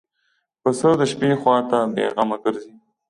پسه 0.61 0.89
د 0.99 1.01
شپې 1.11 1.29
خوا 1.41 1.57
ته 1.69 1.77
بېغمه 1.95 2.37
ګرځي. 2.43 2.71